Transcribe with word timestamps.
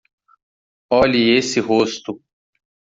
Olhe 0.89 1.37
esse 1.37 1.59
rosto. 1.59 2.19